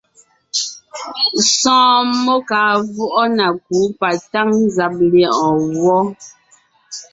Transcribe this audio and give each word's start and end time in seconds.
Sɔ̀ɔn 1.57 2.03
mmó 2.13 2.35
kàa 2.49 2.73
vwɔʼɔ 2.93 3.23
na 3.37 3.45
kǔ 3.65 3.75
patáŋ 3.99 4.47
nzàb 4.65 4.95
lyɛ̌ʼɔɔn 5.11 5.59
wɔ́. 5.83 6.01